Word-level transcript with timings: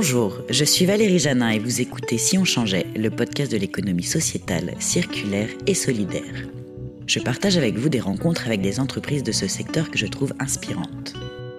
Bonjour, 0.00 0.42
je 0.48 0.64
suis 0.64 0.86
Valérie 0.86 1.18
Janin 1.18 1.50
et 1.50 1.58
vous 1.58 1.80
écoutez 1.80 2.18
Si 2.18 2.38
on 2.38 2.44
changeait, 2.44 2.86
le 2.94 3.10
podcast 3.10 3.50
de 3.50 3.56
l'économie 3.56 4.04
sociétale, 4.04 4.74
circulaire 4.78 5.48
et 5.66 5.74
solidaire. 5.74 6.46
Je 7.08 7.18
partage 7.18 7.56
avec 7.56 7.76
vous 7.76 7.88
des 7.88 7.98
rencontres 7.98 8.46
avec 8.46 8.60
des 8.60 8.78
entreprises 8.78 9.24
de 9.24 9.32
ce 9.32 9.48
secteur 9.48 9.90
que 9.90 9.98
je 9.98 10.06
trouve 10.06 10.34
inspirantes. 10.38 11.14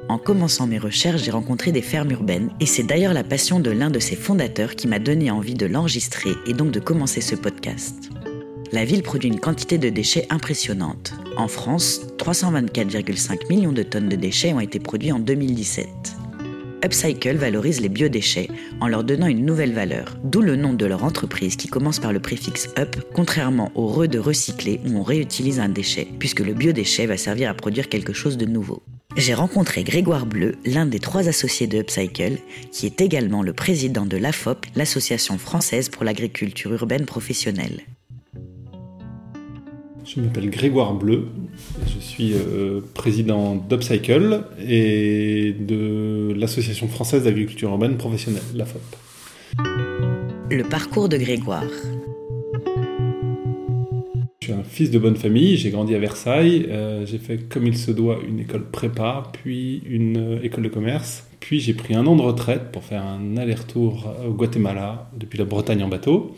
En 0.07 0.17
commençant 0.17 0.67
mes 0.67 0.77
recherches, 0.77 1.21
j'ai 1.21 1.31
rencontré 1.31 1.73
des 1.73 1.81
fermes 1.81 2.11
urbaines 2.11 2.49
et 2.61 2.65
c'est 2.65 2.83
d'ailleurs 2.83 3.13
la 3.13 3.25
passion 3.25 3.59
de 3.59 3.71
l'un 3.71 3.91
de 3.91 3.99
ses 3.99 4.15
fondateurs 4.15 4.77
qui 4.77 4.87
m'a 4.87 4.99
donné 4.99 5.29
envie 5.31 5.55
de 5.55 5.65
l'enregistrer 5.65 6.31
et 6.47 6.53
donc 6.53 6.71
de 6.71 6.79
commencer 6.79 7.19
ce 7.19 7.35
podcast. 7.35 8.09
La 8.71 8.85
ville 8.85 9.03
produit 9.03 9.27
une 9.27 9.41
quantité 9.41 9.77
de 9.77 9.89
déchets 9.89 10.27
impressionnante. 10.29 11.13
En 11.35 11.49
France, 11.49 12.07
324,5 12.17 13.49
millions 13.49 13.73
de 13.73 13.83
tonnes 13.83 14.07
de 14.07 14.15
déchets 14.15 14.53
ont 14.53 14.61
été 14.61 14.79
produits 14.79 15.11
en 15.11 15.19
2017. 15.19 15.89
Upcycle 16.83 17.35
valorise 17.35 17.81
les 17.81 17.89
biodéchets 17.89 18.47
en 18.79 18.87
leur 18.87 19.03
donnant 19.03 19.27
une 19.27 19.45
nouvelle 19.45 19.73
valeur, 19.73 20.17
d'où 20.23 20.41
le 20.41 20.55
nom 20.55 20.73
de 20.73 20.85
leur 20.85 21.03
entreprise 21.03 21.57
qui 21.57 21.67
commence 21.67 21.99
par 21.99 22.13
le 22.13 22.19
préfixe 22.19 22.69
up, 22.77 22.95
contrairement 23.13 23.71
au 23.75 23.87
re 23.87 24.07
de 24.07 24.17
recycler 24.17 24.79
où 24.85 24.97
on 24.97 25.03
réutilise 25.03 25.59
un 25.59 25.69
déchet, 25.69 26.07
puisque 26.19 26.39
le 26.39 26.53
biodéchet 26.53 27.05
va 27.05 27.17
servir 27.17 27.49
à 27.49 27.53
produire 27.53 27.89
quelque 27.89 28.13
chose 28.13 28.37
de 28.37 28.45
nouveau. 28.45 28.81
J'ai 29.17 29.33
rencontré 29.33 29.83
Grégoire 29.83 30.25
Bleu, 30.25 30.55
l'un 30.65 30.85
des 30.85 30.99
trois 30.99 31.27
associés 31.27 31.67
de 31.67 31.79
Upcycle, 31.79 32.37
qui 32.71 32.85
est 32.85 33.01
également 33.01 33.43
le 33.43 33.53
président 33.53 34.05
de 34.05 34.17
l'AFOP, 34.17 34.65
l'Association 34.75 35.37
française 35.37 35.89
pour 35.89 36.05
l'agriculture 36.05 36.71
urbaine 36.73 37.05
professionnelle. 37.05 37.81
Je 40.15 40.19
m'appelle 40.21 40.49
Grégoire 40.49 40.95
Bleu, 40.95 41.27
je 41.85 41.99
suis 41.99 42.33
euh, 42.33 42.81
président 42.95 43.55
d'Upcycle 43.55 44.41
et 44.59 45.53
de 45.53 46.33
l'Association 46.35 46.87
française 46.87 47.25
d'agriculture 47.25 47.69
urbaine 47.69 47.95
professionnelle, 47.95 48.41
la 48.55 48.65
FOP. 48.65 48.81
Le 50.49 50.63
parcours 50.63 51.09
de 51.09 51.17
Grégoire. 51.17 51.63
Je 54.39 54.45
suis 54.45 54.53
un 54.53 54.63
fils 54.63 54.89
de 54.89 54.97
bonne 54.97 55.15
famille, 55.15 55.57
j'ai 55.57 55.69
grandi 55.69 55.93
à 55.93 55.99
Versailles, 55.99 56.65
euh, 56.69 57.05
j'ai 57.05 57.19
fait 57.19 57.47
comme 57.47 57.67
il 57.67 57.77
se 57.77 57.91
doit 57.91 58.17
une 58.27 58.39
école 58.39 58.65
prépa, 58.65 59.31
puis 59.31 59.83
une 59.87 60.17
euh, 60.17 60.41
école 60.41 60.63
de 60.63 60.69
commerce, 60.69 61.27
puis 61.39 61.59
j'ai 61.59 61.75
pris 61.75 61.93
un 61.93 62.07
an 62.07 62.15
de 62.15 62.23
retraite 62.23 62.71
pour 62.71 62.83
faire 62.83 63.05
un 63.05 63.37
aller-retour 63.37 64.11
au 64.27 64.31
Guatemala 64.31 65.11
depuis 65.15 65.37
la 65.37 65.45
Bretagne 65.45 65.83
en 65.83 65.87
bateau. 65.87 66.33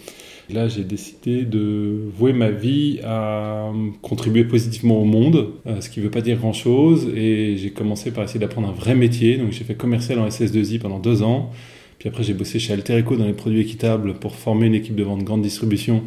Là, 0.54 0.68
j'ai 0.68 0.84
décidé 0.84 1.44
de 1.44 2.10
vouer 2.18 2.34
ma 2.34 2.50
vie 2.50 3.00
à 3.04 3.72
contribuer 4.02 4.44
positivement 4.44 5.02
au 5.02 5.06
monde, 5.06 5.50
euh, 5.68 5.80
ce 5.82 5.90
qui 5.90 6.00
ne 6.00 6.06
veut 6.06 6.12
pas 6.12 6.22
dire 6.22 6.38
grand-chose. 6.38 7.10
Et 7.16 7.58
j'ai 7.58 7.72
commencé 7.72 8.12
par 8.12 8.24
essayer 8.24 8.40
d'apprendre 8.40 8.68
un 8.68 8.74
vrai 8.74 8.96
métier. 8.96 9.38
Donc, 9.38 9.52
j'ai 9.52 9.64
fait 9.64 9.76
commercial 9.76 10.20
en 10.20 10.28
SS2I 10.28 10.80
pendant 10.80 11.00
deux 11.00 11.24
ans. 11.24 11.52
Puis 12.00 12.10
après, 12.10 12.24
j'ai 12.24 12.34
bossé 12.34 12.60
chez 12.60 12.74
Alterico 12.74 13.16
dans 13.16 13.26
les 13.26 13.34
produits 13.34 13.62
équitables 13.62 14.16
pour 14.16 14.36
former 14.36 14.68
une 14.68 14.76
équipe 14.76 14.96
de 14.96 15.04
vente 15.04 15.24
grande 15.24 15.44
distribution, 15.44 16.04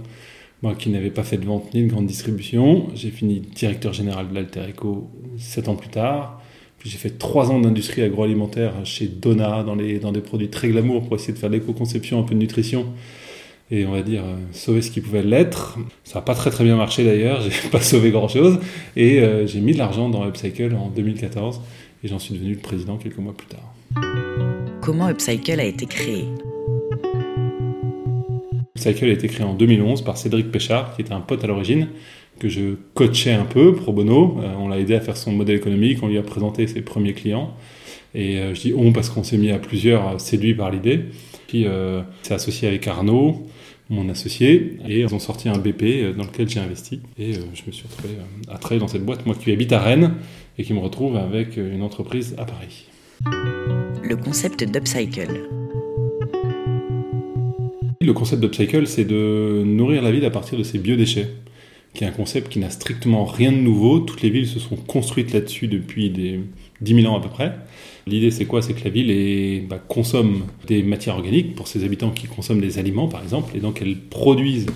moi 0.62 0.75
qui 0.75 0.91
n'avais 0.91 1.11
pas 1.11 1.23
fait 1.23 1.39
de 1.39 1.47
vente 1.47 1.73
ni 1.73 1.84
de 1.84 1.89
grande 1.89 2.06
distribution. 2.06 2.89
J'ai 2.95 3.11
fini 3.11 3.41
directeur 3.41 3.92
général 3.92 4.29
de 4.29 4.34
l'Alterico 4.34 5.08
sept 5.39 5.69
ans 5.69 5.77
plus 5.77 5.91
tard. 5.91 6.42
Puis 6.79 6.91
j'ai 6.91 6.98
fait 6.98 7.17
trois 7.17 7.51
ans 7.51 7.61
d'industrie 7.61 8.03
agroalimentaire 8.03 8.73
chez 8.84 9.06
Donna 9.06 9.62
dans, 9.62 9.77
dans 9.77 10.12
des 10.12 10.20
produits 10.20 10.48
très 10.48 10.69
glamour 10.69 11.05
pour 11.05 11.17
essayer 11.17 11.33
de 11.33 11.39
faire 11.39 11.48
de 11.48 11.55
l'éco-conception, 11.55 12.20
un 12.20 12.25
peu 12.25 12.34
de 12.34 12.41
nutrition 12.41 12.86
et 13.70 13.87
on 13.87 13.93
va 13.93 14.03
dire 14.03 14.23
euh, 14.25 14.37
sauver 14.53 14.83
ce 14.83 14.91
qui 14.91 15.01
pouvait 15.01 15.23
l'être. 15.23 15.79
Ça 16.05 16.19
n'a 16.19 16.23
pas 16.23 16.34
très 16.34 16.51
très 16.51 16.65
bien 16.65 16.77
marché 16.77 17.05
d'ailleurs, 17.05 17.41
j'ai 17.62 17.69
pas 17.69 17.81
sauvé 17.81 18.11
grand 18.11 18.29
chose 18.29 18.59
et 18.97 19.20
euh, 19.20 19.47
j'ai 19.47 19.61
mis 19.61 19.73
de 19.73 19.79
l'argent 19.79 20.09
dans 20.09 20.27
Upcycle 20.27 20.75
en 20.75 20.89
2014 20.89 21.61
et 22.03 22.09
j'en 22.09 22.19
suis 22.19 22.35
devenu 22.35 22.55
le 22.55 22.61
président 22.61 22.97
quelques 22.97 23.19
mois 23.19 23.35
plus 23.35 23.47
tard. 23.47 23.75
Comment 24.83 25.09
Upcycle 25.09 25.61
a 25.61 25.65
été 25.65 25.87
créé? 25.87 26.25
Upcycle 28.77 29.05
a 29.07 29.13
été 29.13 29.29
créé 29.29 29.47
en 29.47 29.55
2011 29.55 30.03
par 30.03 30.19
Cédric 30.19 30.51
Péchard 30.51 30.95
qui 30.95 31.03
était 31.03 31.14
un 31.14 31.20
pote 31.20 31.42
à 31.45 31.47
l'origine 31.47 31.89
que 32.39 32.48
je 32.48 32.74
coachais 32.95 33.33
un 33.33 33.45
peu 33.45 33.74
pro 33.74 33.92
bono. 33.92 34.39
Euh, 34.42 34.53
on 34.58 34.69
l'a 34.69 34.79
aidé 34.79 34.95
à 34.95 35.01
faire 35.01 35.17
son 35.17 35.33
modèle 35.33 35.57
économique, 35.57 36.01
on 36.03 36.08
lui 36.08 36.19
a 36.19 36.23
présenté 36.23 36.67
ses 36.67 36.83
premiers 36.83 37.14
clients. 37.14 37.55
Et 38.17 38.36
je 38.55 38.61
dis 38.61 38.73
on 38.77 38.92
parce 38.92 39.11
qu'on 39.11 39.24
s'est 39.24 39.39
mis 39.39 39.51
à 39.51 39.58
plusieurs 39.58 40.20
séduits 40.20 40.55
par 40.55 40.70
l'idée. 40.70 41.01
Puis 41.48 41.67
s'est 42.23 42.35
associé 42.35 42.69
avec 42.69 42.86
Arnaud, 42.86 43.45
mon 43.90 44.08
associé, 44.08 44.78
et 44.89 45.00
ils 45.00 45.14
ont 45.14 45.18
sorti 45.18 45.48
un 45.48 45.58
BP 45.58 45.83
euh, 45.83 46.12
dans 46.14 46.24
lequel 46.24 46.48
j'ai 46.48 46.61
investi. 46.61 47.00
Et 47.18 47.34
euh, 47.34 47.40
je 47.55 47.62
me 47.67 47.72
suis 47.72 47.86
retrouvé 47.86 48.14
euh, 48.14 48.52
à 48.52 48.58
travailler 48.58 48.80
dans 48.80 48.89
cette 48.89 49.05
boîte, 49.05 49.27
moi 49.27 49.34
qui 49.34 49.52
habite 49.52 49.72
à 49.72 49.80
Rennes 49.80 50.14
et 50.58 50.64
qui 50.64 50.72
me 50.72 50.78
retrouve 50.78 51.17
avec 51.17 51.56
une 51.56 51.83
entreprise 51.83 52.34
à 52.39 52.44
Paris. 52.44 52.86
Le 54.02 54.17
concept 54.17 54.64
d'upcycle. 54.64 55.48
Le 58.00 58.12
concept 58.12 58.40
d'upcycle, 58.40 58.86
c'est 58.86 59.05
de 59.05 59.62
nourrir 59.64 60.02
la 60.02 60.12
ville 60.12 60.24
à 60.24 60.30
partir 60.30 60.58
de 60.58 60.62
ses 60.62 60.78
biodéchets, 60.78 61.28
qui 61.94 62.05
est 62.05 62.06
un 62.06 62.12
concept 62.12 62.50
qui 62.50 62.58
n'a 62.58 62.70
strictement 62.70 63.24
rien 63.24 63.52
de 63.52 63.58
nouveau. 63.58 64.00
Toutes 64.00 64.22
les 64.22 64.30
villes 64.30 64.48
se 64.48 64.58
sont 64.58 64.77
construites 64.77 65.32
là-dessus 65.32 65.68
depuis 65.68 66.10
des 66.10 66.40
10 66.80 67.02
000 67.02 67.12
ans 67.12 67.16
à 67.16 67.22
peu 67.22 67.28
près. 67.28 67.52
L'idée, 68.06 68.30
c'est 68.30 68.44
quoi? 68.44 68.60
C'est 68.60 68.74
que 68.74 68.84
la 68.84 68.90
ville 68.90 69.66
bah, 69.68 69.78
consomme 69.88 70.44
des 70.66 70.82
matières 70.82 71.14
organiques 71.14 71.55
pour 71.55 71.68
ses 71.68 71.84
habitants 71.84 72.10
qui 72.10 72.27
consomment 72.27 72.60
des 72.60 72.78
aliments, 72.78 73.08
par 73.08 73.22
exemple, 73.22 73.56
et 73.56 73.60
donc 73.60 73.80
elle 73.80 73.96
produisent 73.96 74.66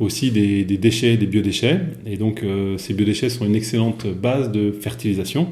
aussi 0.00 0.30
des, 0.30 0.64
déchets, 0.64 1.16
des 1.16 1.26
biodéchets. 1.26 1.80
Et 2.06 2.16
donc, 2.16 2.42
euh, 2.42 2.76
ces 2.78 2.94
biodéchets 2.94 3.28
sont 3.28 3.46
une 3.46 3.54
excellente 3.54 4.06
base 4.06 4.50
de 4.50 4.72
fertilisation. 4.72 5.48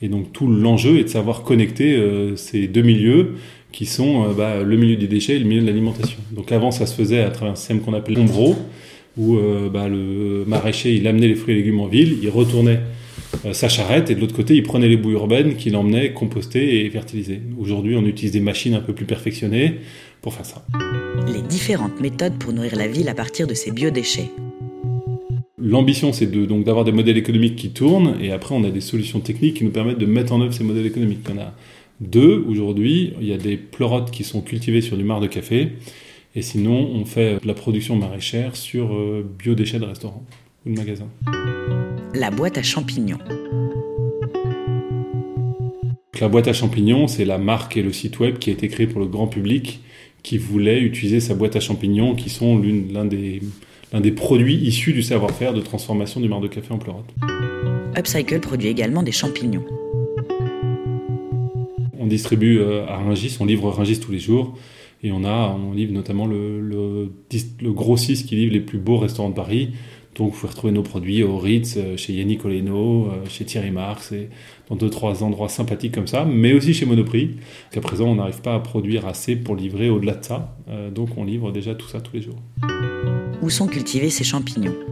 Et 0.00 0.08
donc, 0.08 0.32
tout 0.32 0.46
l'enjeu 0.46 0.98
est 0.98 1.04
de 1.04 1.08
savoir 1.08 1.42
connecter 1.42 1.94
euh, 1.94 2.36
ces 2.36 2.66
deux 2.68 2.82
milieux 2.82 3.34
qui 3.70 3.86
sont 3.86 4.24
euh, 4.24 4.32
bah, 4.32 4.62
le 4.62 4.76
milieu 4.76 4.96
des 4.96 5.08
déchets 5.08 5.36
et 5.36 5.38
le 5.38 5.44
milieu 5.44 5.62
de 5.62 5.66
l'alimentation. 5.66 6.18
Donc, 6.32 6.52
avant, 6.52 6.70
ça 6.70 6.86
se 6.86 6.94
faisait 6.94 7.22
à 7.22 7.30
travers 7.30 7.52
un 7.52 7.56
système 7.56 7.80
qu'on 7.80 7.94
appelle 7.94 8.14
l'ombro, 8.14 8.56
où 9.16 9.38
bah, 9.72 9.88
le 9.88 10.44
maraîcher, 10.46 10.94
il 10.94 11.06
amenait 11.06 11.28
les 11.28 11.34
fruits 11.34 11.54
et 11.54 11.58
légumes 11.58 11.80
en 11.80 11.86
ville, 11.86 12.18
il 12.22 12.30
retournait 12.30 12.80
euh, 13.44 13.52
sa 13.52 13.68
charrette 13.68 14.10
et 14.10 14.14
de 14.14 14.20
l'autre 14.20 14.34
côté 14.34 14.54
il 14.54 14.62
prenait 14.62 14.88
les 14.88 14.96
boues 14.96 15.12
urbaines 15.12 15.56
qu'il 15.56 15.74
emmenait 15.76 16.12
composter 16.12 16.84
et 16.84 16.90
fertiliser. 16.90 17.40
Aujourd'hui 17.58 17.96
on 17.96 18.04
utilise 18.04 18.32
des 18.32 18.40
machines 18.40 18.74
un 18.74 18.80
peu 18.80 18.92
plus 18.92 19.06
perfectionnées 19.06 19.76
pour 20.20 20.34
faire 20.34 20.46
ça. 20.46 20.64
Les 21.26 21.42
différentes 21.42 22.00
méthodes 22.00 22.34
pour 22.38 22.52
nourrir 22.52 22.76
la 22.76 22.86
ville 22.86 23.08
à 23.08 23.14
partir 23.14 23.46
de 23.46 23.54
ces 23.54 23.72
biodéchets. 23.72 24.30
L'ambition, 25.58 26.12
c'est 26.12 26.26
de, 26.26 26.44
donc 26.44 26.64
d'avoir 26.64 26.84
des 26.84 26.92
modèles 26.92 27.16
économiques 27.16 27.54
qui 27.54 27.70
tournent, 27.70 28.16
et 28.20 28.32
après, 28.32 28.52
on 28.52 28.64
a 28.64 28.70
des 28.70 28.80
solutions 28.80 29.20
techniques 29.20 29.58
qui 29.58 29.64
nous 29.64 29.70
permettent 29.70 29.98
de 29.98 30.06
mettre 30.06 30.32
en 30.32 30.40
œuvre 30.40 30.52
ces 30.52 30.64
modèles 30.64 30.86
économiques. 30.86 31.20
Il 31.28 31.36
y 31.36 31.38
en 31.38 31.42
a 31.42 31.54
deux 32.00 32.44
aujourd'hui. 32.48 33.12
Il 33.20 33.28
y 33.28 33.32
a 33.32 33.36
des 33.36 33.56
pleurotes 33.56 34.10
qui 34.10 34.24
sont 34.24 34.40
cultivées 34.40 34.80
sur 34.80 34.96
du 34.96 35.04
marc 35.04 35.22
de 35.22 35.28
café, 35.28 35.68
et 36.34 36.42
sinon, 36.42 36.90
on 36.94 37.04
fait 37.04 37.40
de 37.40 37.46
la 37.46 37.54
production 37.54 37.96
maraîchère 37.96 38.56
sur 38.56 38.94
euh, 38.94 39.24
biodéchets 39.38 39.78
de 39.78 39.84
restaurants 39.84 40.24
ou 40.66 40.72
de 40.72 40.78
magasins 40.78 41.08
la 42.14 42.30
boîte 42.30 42.58
à 42.58 42.62
champignons. 42.62 43.18
La 46.20 46.28
boîte 46.28 46.46
à 46.46 46.52
champignons, 46.52 47.08
c'est 47.08 47.24
la 47.24 47.38
marque 47.38 47.76
et 47.76 47.82
le 47.82 47.92
site 47.92 48.20
web 48.20 48.38
qui 48.38 48.50
a 48.50 48.52
été 48.52 48.68
créé 48.68 48.86
pour 48.86 49.00
le 49.00 49.06
grand 49.06 49.26
public 49.26 49.80
qui 50.22 50.38
voulait 50.38 50.80
utiliser 50.80 51.20
sa 51.20 51.34
boîte 51.34 51.56
à 51.56 51.60
champignons, 51.60 52.14
qui 52.14 52.30
sont 52.30 52.62
l'un 52.92 53.04
des, 53.04 53.40
des 53.92 54.12
produits 54.12 54.54
issus 54.54 54.92
du 54.92 55.02
savoir-faire 55.02 55.52
de 55.52 55.60
transformation 55.60 56.20
du 56.20 56.28
marc 56.28 56.42
de 56.42 56.48
café 56.48 56.72
en 56.72 56.78
pleurote. 56.78 57.12
Upcycle 57.96 58.38
produit 58.40 58.68
également 58.68 59.02
des 59.02 59.10
champignons. 59.10 59.64
On 61.98 62.06
distribue 62.06 62.60
euh, 62.60 62.86
à 62.86 62.98
Rungis, 62.98 63.36
on 63.40 63.46
livre 63.46 63.68
Rungis 63.70 63.98
tous 63.98 64.12
les 64.12 64.20
jours. 64.20 64.56
Et 65.02 65.12
on 65.12 65.24
a, 65.24 65.56
on 65.58 65.72
livre 65.72 65.92
notamment 65.92 66.26
le, 66.26 66.60
le, 66.60 67.12
le 67.60 67.72
grossiste 67.72 68.28
qui 68.28 68.36
livre 68.36 68.52
les 68.52 68.60
plus 68.60 68.78
beaux 68.78 68.98
restaurants 68.98 69.30
de 69.30 69.34
Paris. 69.34 69.70
Donc 70.14 70.32
vous 70.32 70.40
pouvez 70.40 70.50
retrouver 70.50 70.72
nos 70.72 70.82
produits 70.82 71.22
au 71.22 71.38
Ritz, 71.38 71.76
euh, 71.78 71.96
chez 71.96 72.12
Yannick 72.12 72.44
Oleno, 72.44 73.06
euh, 73.06 73.24
chez 73.28 73.46
Thierry 73.46 73.70
Marx 73.70 74.12
et 74.12 74.28
dans 74.68 74.76
deux 74.76 74.90
trois 74.90 75.24
endroits 75.24 75.48
sympathiques 75.48 75.94
comme 75.94 76.06
ça, 76.06 76.26
mais 76.26 76.52
aussi 76.52 76.74
chez 76.74 76.84
Monoprix. 76.84 77.36
Qu'à 77.70 77.80
présent 77.80 78.08
on 78.08 78.16
n'arrive 78.16 78.42
pas 78.42 78.54
à 78.54 78.60
produire 78.60 79.06
assez 79.06 79.36
pour 79.36 79.56
livrer 79.56 79.88
au-delà 79.88 80.14
de 80.14 80.24
ça, 80.24 80.54
euh, 80.68 80.90
donc 80.90 81.16
on 81.16 81.24
livre 81.24 81.50
déjà 81.50 81.74
tout 81.74 81.88
ça 81.88 82.00
tous 82.02 82.14
les 82.14 82.22
jours. 82.22 82.36
Où 83.40 83.48
sont 83.48 83.66
cultivés 83.66 84.10
ces 84.10 84.24
champignons? 84.24 84.74
on 84.86 84.91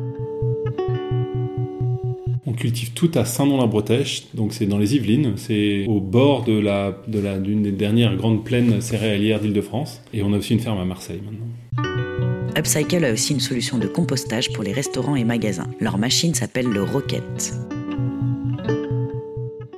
cultive 2.60 2.92
tout 2.92 3.10
à 3.14 3.24
Saint-Nom-la-Bretèche, 3.24 4.26
donc 4.34 4.52
c'est 4.52 4.66
dans 4.66 4.78
les 4.78 4.94
Yvelines, 4.94 5.32
c'est 5.36 5.86
au 5.88 5.98
bord 5.98 6.44
de 6.44 6.58
la, 6.58 6.94
de 7.08 7.18
la, 7.18 7.38
d'une 7.38 7.62
des 7.62 7.72
dernières 7.72 8.14
grandes 8.16 8.44
plaines 8.44 8.82
céréalières 8.82 9.40
d'Île-de-France, 9.40 10.02
et 10.12 10.22
on 10.22 10.32
a 10.34 10.36
aussi 10.36 10.52
une 10.52 10.60
ferme 10.60 10.78
à 10.78 10.84
Marseille 10.84 11.22
maintenant. 11.24 11.46
Upcycle 12.56 13.04
a 13.04 13.12
aussi 13.12 13.32
une 13.32 13.40
solution 13.40 13.78
de 13.78 13.86
compostage 13.86 14.52
pour 14.52 14.62
les 14.62 14.72
restaurants 14.72 15.16
et 15.16 15.24
magasins. 15.24 15.68
Leur 15.80 15.96
machine 15.96 16.34
s'appelle 16.34 16.66
le 16.66 16.82
Rocket. 16.82 17.54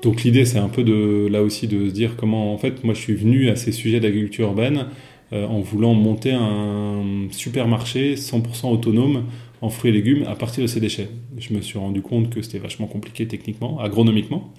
Donc 0.03 0.25
l'idée 0.25 0.45
c'est 0.45 0.59
un 0.59 0.69
peu 0.69 0.83
de 0.83 1.29
là 1.31 1.43
aussi 1.43 1.69
de 1.69 1.89
se 1.89 1.93
dire 1.93 2.17
comment 2.17 2.53
en 2.53 2.59
fait 2.59 2.83
moi 2.83 2.95
je 2.95 3.01
suis 3.01 3.15
venu 3.15 3.49
à 3.51 3.57
ces 3.57 3.71
sujets 3.71 4.01
d'agriculture 4.01 4.49
urbaine 4.49 4.87
euh, 5.33 5.47
en 5.47 5.61
voulant 5.61 5.95
monter 5.95 6.33
un 6.33 7.29
supermarché 7.31 8.17
100% 8.17 8.73
autonome 8.73 9.27
en 9.63 9.71
fruits 9.71 9.91
et 9.91 9.95
légumes 9.95 10.25
à 10.29 10.35
partir 10.35 10.63
de 10.63 10.69
ces 10.69 10.81
déchets. 10.81 11.09
Je 11.39 11.55
me 11.55 11.61
suis 11.63 11.79
rendu 11.79 12.03
compte 12.03 12.29
que 12.29 12.43
c'était 12.43 12.59
vachement 12.59 12.87
compliqué 12.87 13.27
techniquement, 13.27 13.81
agronomiquement. 13.81 14.53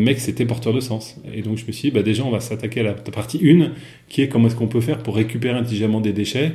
mais 0.00 0.14
que 0.14 0.20
c'était 0.20 0.44
porteur 0.44 0.72
de 0.72 0.80
sens. 0.80 1.16
Et 1.34 1.42
donc 1.42 1.58
je 1.58 1.66
me 1.66 1.72
suis 1.72 1.88
dit, 1.88 1.94
bah, 1.94 2.02
déjà 2.02 2.24
on 2.24 2.30
va 2.30 2.40
s'attaquer 2.40 2.80
à 2.80 2.84
la 2.84 2.92
partie 2.92 3.40
1, 3.42 3.72
qui 4.08 4.22
est 4.22 4.28
comment 4.28 4.46
est-ce 4.46 4.54
qu'on 4.54 4.68
peut 4.68 4.80
faire 4.80 5.02
pour 5.02 5.16
récupérer 5.16 5.58
intelligemment 5.58 6.00
des 6.00 6.12
déchets, 6.12 6.52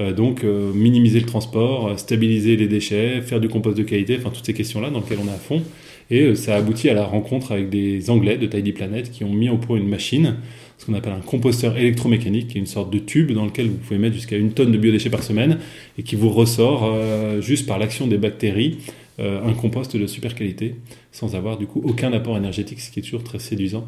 euh, 0.00 0.12
donc 0.12 0.44
euh, 0.44 0.72
minimiser 0.72 1.20
le 1.20 1.26
transport, 1.26 1.88
euh, 1.88 1.96
stabiliser 1.96 2.56
les 2.56 2.66
déchets, 2.66 3.20
faire 3.22 3.40
du 3.40 3.48
compost 3.48 3.76
de 3.76 3.82
qualité, 3.84 4.16
enfin 4.18 4.30
toutes 4.30 4.46
ces 4.46 4.54
questions-là 4.54 4.90
dans 4.90 5.00
lesquelles 5.00 5.18
on 5.22 5.28
est 5.28 5.34
à 5.34 5.38
fond. 5.38 5.62
Et 6.10 6.34
ça 6.34 6.54
a 6.54 6.58
abouti 6.58 6.90
à 6.90 6.94
la 6.94 7.04
rencontre 7.04 7.52
avec 7.52 7.70
des 7.70 8.10
Anglais 8.10 8.36
de 8.36 8.46
Tidy 8.46 8.72
Planet 8.72 9.10
qui 9.10 9.24
ont 9.24 9.32
mis 9.32 9.48
au 9.48 9.56
point 9.56 9.78
une 9.78 9.88
machine, 9.88 10.36
ce 10.78 10.86
qu'on 10.86 10.94
appelle 10.94 11.12
un 11.12 11.20
composteur 11.20 11.76
électromécanique, 11.76 12.48
qui 12.48 12.58
est 12.58 12.60
une 12.60 12.66
sorte 12.66 12.92
de 12.92 12.98
tube 12.98 13.32
dans 13.32 13.44
lequel 13.44 13.68
vous 13.68 13.76
pouvez 13.76 13.98
mettre 13.98 14.14
jusqu'à 14.14 14.36
une 14.36 14.52
tonne 14.52 14.72
de 14.72 14.78
biodéchets 14.78 15.10
par 15.10 15.22
semaine 15.22 15.58
et 15.98 16.02
qui 16.02 16.16
vous 16.16 16.30
ressort 16.30 16.94
juste 17.40 17.66
par 17.66 17.78
l'action 17.78 18.06
des 18.06 18.18
bactéries 18.18 18.78
un 19.18 19.52
compost 19.52 19.96
de 19.96 20.06
super 20.06 20.34
qualité 20.34 20.74
sans 21.12 21.36
avoir 21.36 21.56
du 21.58 21.66
coup 21.66 21.80
aucun 21.84 22.12
apport 22.12 22.36
énergétique, 22.36 22.80
ce 22.80 22.90
qui 22.90 22.98
est 22.98 23.02
toujours 23.02 23.22
très 23.22 23.38
séduisant 23.38 23.86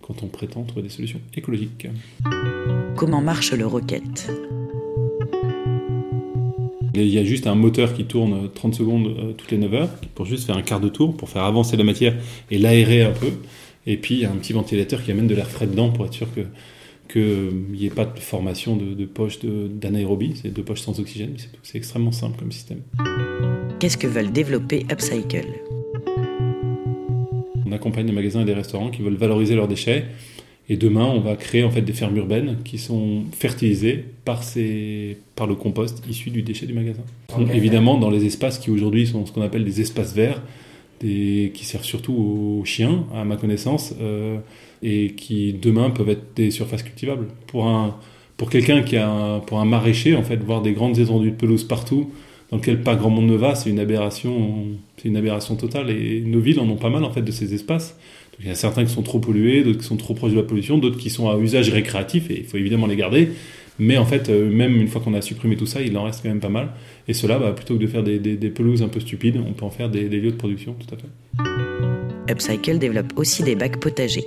quand 0.00 0.22
on 0.22 0.26
prétend 0.26 0.62
trouver 0.64 0.82
des 0.82 0.88
solutions 0.88 1.20
écologiques. 1.36 1.86
Comment 2.96 3.22
marche 3.22 3.52
le 3.52 3.66
Rocket 3.66 4.30
il 6.94 7.08
y 7.08 7.18
a 7.18 7.24
juste 7.24 7.46
un 7.46 7.54
moteur 7.54 7.94
qui 7.94 8.04
tourne 8.04 8.50
30 8.54 8.74
secondes 8.74 9.06
euh, 9.06 9.32
toutes 9.32 9.50
les 9.50 9.58
9 9.58 9.74
heures 9.74 9.88
pour 10.14 10.26
juste 10.26 10.44
faire 10.44 10.56
un 10.56 10.62
quart 10.62 10.78
de 10.78 10.88
tour, 10.88 11.16
pour 11.16 11.30
faire 11.30 11.44
avancer 11.44 11.76
la 11.76 11.84
matière 11.84 12.14
et 12.50 12.58
l'aérer 12.58 13.02
un 13.02 13.12
peu. 13.12 13.32
Et 13.86 13.96
puis 13.96 14.14
il 14.16 14.20
y 14.20 14.24
a 14.24 14.30
un 14.30 14.36
petit 14.36 14.52
ventilateur 14.52 15.02
qui 15.02 15.10
amène 15.10 15.26
de 15.26 15.34
l'air 15.34 15.48
frais 15.48 15.66
dedans 15.66 15.90
pour 15.90 16.06
être 16.06 16.14
sûr 16.14 16.32
que 16.34 16.42
qu'il 17.08 17.52
n'y 17.72 17.86
ait 17.86 17.90
pas 17.90 18.06
de 18.06 18.18
formation 18.18 18.76
de, 18.76 18.94
de 18.94 19.04
poches 19.04 19.40
d'anaérobie, 19.44 20.34
c'est 20.40 20.48
deux 20.48 20.62
poches 20.62 20.80
sans 20.80 20.98
oxygène, 20.98 21.34
c'est 21.62 21.76
extrêmement 21.76 22.12
simple 22.12 22.38
comme 22.38 22.52
système. 22.52 22.78
Qu'est-ce 23.80 23.98
que 23.98 24.06
veulent 24.06 24.32
développer 24.32 24.86
Upcycle? 24.90 25.48
On 27.66 27.72
accompagne 27.72 28.06
des 28.06 28.12
magasins 28.12 28.42
et 28.42 28.44
des 28.44 28.54
restaurants 28.54 28.90
qui 28.90 29.02
veulent 29.02 29.16
valoriser 29.16 29.54
leurs 29.56 29.68
déchets. 29.68 30.04
Et 30.68 30.76
demain, 30.76 31.04
on 31.04 31.20
va 31.20 31.34
créer 31.34 31.64
en 31.64 31.70
fait 31.70 31.82
des 31.82 31.92
fermes 31.92 32.16
urbaines 32.16 32.58
qui 32.64 32.78
sont 32.78 33.24
fertilisées 33.32 34.04
par, 34.24 34.44
ces, 34.44 35.18
par 35.34 35.46
le 35.46 35.56
compost 35.56 36.02
issu 36.08 36.30
du 36.30 36.42
déchet 36.42 36.66
du 36.66 36.72
magasin. 36.72 37.02
Évidemment, 37.52 37.98
dans 37.98 38.10
les 38.10 38.24
espaces 38.24 38.58
qui 38.58 38.70
aujourd'hui 38.70 39.06
sont 39.06 39.26
ce 39.26 39.32
qu'on 39.32 39.42
appelle 39.42 39.64
des 39.64 39.80
espaces 39.80 40.14
verts, 40.14 40.40
des, 41.02 41.50
qui 41.54 41.64
servent 41.64 41.84
surtout 41.84 42.12
aux 42.12 42.64
chiens, 42.64 43.04
à 43.14 43.24
ma 43.24 43.36
connaissance, 43.36 43.94
euh, 44.00 44.38
et 44.82 45.12
qui 45.12 45.52
demain 45.52 45.90
peuvent 45.90 46.08
être 46.08 46.34
des 46.34 46.50
surfaces 46.50 46.82
cultivables. 46.82 47.28
Pour 47.46 47.66
un, 47.66 47.96
pour 48.36 48.50
quelqu'un 48.50 48.82
qui 48.82 48.96
a 48.96 49.40
pour 49.46 49.60
un 49.60 49.64
maraîcher, 49.64 50.16
en 50.16 50.22
fait, 50.22 50.36
voir 50.36 50.62
des 50.62 50.72
grandes 50.72 50.98
étendues 50.98 51.30
de 51.30 51.36
pelouse 51.36 51.64
partout, 51.64 52.10
dans 52.50 52.58
lesquelles 52.58 52.82
pas 52.82 52.96
grand 52.96 53.10
monde 53.10 53.26
ne 53.26 53.36
va, 53.36 53.54
c'est 53.54 53.70
une 53.70 53.78
aberration, 53.78 54.66
c'est 54.96 55.08
une 55.08 55.16
aberration 55.16 55.56
totale. 55.56 55.90
Et 55.90 56.20
nos 56.20 56.40
villes 56.40 56.60
en 56.60 56.68
ont 56.68 56.76
pas 56.76 56.90
mal 56.90 57.04
en 57.04 57.10
fait 57.10 57.22
de 57.22 57.30
ces 57.30 57.54
espaces 57.54 57.96
il 58.40 58.48
y 58.48 58.50
a 58.50 58.54
certains 58.54 58.84
qui 58.84 58.92
sont 58.92 59.02
trop 59.02 59.18
pollués, 59.18 59.62
d'autres 59.62 59.78
qui 59.78 59.86
sont 59.86 59.96
trop 59.96 60.14
proches 60.14 60.32
de 60.32 60.36
la 60.36 60.42
pollution, 60.42 60.78
d'autres 60.78 60.98
qui 60.98 61.10
sont 61.10 61.28
à 61.28 61.36
usage 61.36 61.70
récréatif, 61.70 62.30
et 62.30 62.40
il 62.40 62.44
faut 62.44 62.56
évidemment 62.56 62.86
les 62.86 62.96
garder. 62.96 63.28
Mais 63.82 63.98
en 63.98 64.04
fait, 64.04 64.28
euh, 64.28 64.48
même 64.48 64.76
une 64.76 64.86
fois 64.86 65.00
qu'on 65.00 65.12
a 65.12 65.20
supprimé 65.20 65.56
tout 65.56 65.66
ça, 65.66 65.82
il 65.82 65.98
en 65.98 66.04
reste 66.04 66.22
quand 66.22 66.28
même 66.28 66.38
pas 66.38 66.48
mal. 66.48 66.68
Et 67.08 67.14
cela, 67.14 67.40
bah, 67.40 67.50
plutôt 67.50 67.74
que 67.74 67.82
de 67.82 67.88
faire 67.88 68.04
des, 68.04 68.18
pelouses 68.50 68.80
un 68.80 68.88
peu 68.88 69.00
stupides, 69.00 69.40
on 69.44 69.52
peut 69.54 69.64
en 69.64 69.70
faire 69.70 69.90
des, 69.90 70.08
lieux 70.08 70.30
de 70.30 70.36
production, 70.36 70.74
tout 70.74 70.94
à 70.94 70.98
fait. 70.98 72.32
Upcycle 72.32 72.78
développe 72.78 73.12
aussi 73.16 73.42
des 73.42 73.56
bacs 73.56 73.80
potagers. 73.80 74.24